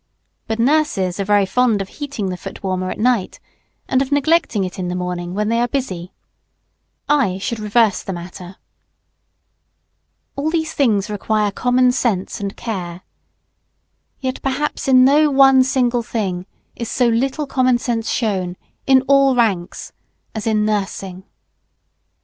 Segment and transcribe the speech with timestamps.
[0.47, 3.39] But nurses are very fond of heating the foot warmer at night,
[3.87, 6.11] and of neglecting it in the morning, when they are busy.
[7.07, 8.55] I should reverse the matter.
[10.35, 13.01] All these things require common sense and care.
[14.19, 18.57] Yet perhaps in no one single thing is so little common sense shown,
[18.87, 19.93] in all ranks,
[20.33, 21.25] as in nursing.